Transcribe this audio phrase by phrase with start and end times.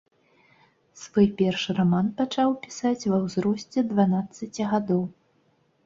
[1.01, 5.11] Свой першы раман пачаў пісаць ва ўзросце дванаццаці гадоў.